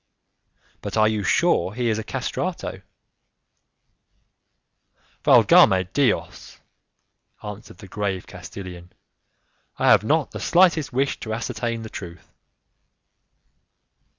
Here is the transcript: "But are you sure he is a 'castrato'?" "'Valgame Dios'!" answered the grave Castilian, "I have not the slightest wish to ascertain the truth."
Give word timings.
"But 0.81 0.97
are 0.97 1.07
you 1.07 1.21
sure 1.23 1.75
he 1.75 1.87
is 1.87 1.99
a 1.99 2.03
'castrato'?" 2.03 2.81
"'Valgame 5.23 5.89
Dios'!" 5.93 6.59
answered 7.43 7.77
the 7.77 7.87
grave 7.87 8.25
Castilian, 8.25 8.91
"I 9.77 9.91
have 9.91 10.03
not 10.03 10.31
the 10.31 10.39
slightest 10.39 10.91
wish 10.91 11.19
to 11.19 11.35
ascertain 11.35 11.83
the 11.83 11.87
truth." 11.91 12.33